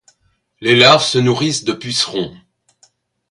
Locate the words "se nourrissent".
1.05-1.63